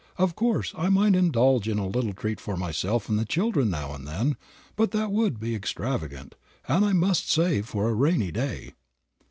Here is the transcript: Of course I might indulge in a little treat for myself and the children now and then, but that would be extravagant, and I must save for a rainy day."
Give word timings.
Of 0.17 0.35
course 0.35 0.73
I 0.75 0.89
might 0.89 1.13
indulge 1.15 1.67
in 1.69 1.77
a 1.77 1.85
little 1.85 2.13
treat 2.15 2.39
for 2.39 2.57
myself 2.57 3.07
and 3.07 3.19
the 3.19 3.23
children 3.23 3.69
now 3.69 3.93
and 3.93 4.07
then, 4.07 4.35
but 4.75 4.89
that 4.93 5.11
would 5.11 5.39
be 5.39 5.53
extravagant, 5.53 6.33
and 6.67 6.83
I 6.83 6.91
must 6.93 7.29
save 7.31 7.67
for 7.67 7.87
a 7.87 7.93
rainy 7.93 8.31
day." 8.31 8.73